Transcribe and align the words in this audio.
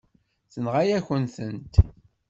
Tenɣa-yakent-tent. 0.53 1.73